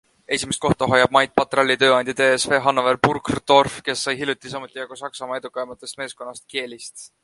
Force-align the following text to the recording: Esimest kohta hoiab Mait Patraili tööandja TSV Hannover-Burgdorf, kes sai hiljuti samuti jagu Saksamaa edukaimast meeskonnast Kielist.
Esimest 0.35 0.61
kohta 0.63 0.87
hoiab 0.93 1.13
Mait 1.17 1.35
Patraili 1.41 1.75
tööandja 1.83 2.15
TSV 2.23 2.59
Hannover-Burgdorf, 2.69 3.79
kes 3.91 4.09
sai 4.09 4.19
hiljuti 4.25 4.55
samuti 4.57 4.83
jagu 4.85 5.01
Saksamaa 5.07 5.43
edukaimast 5.45 5.99
meeskonnast 6.05 6.49
Kielist. 6.57 7.11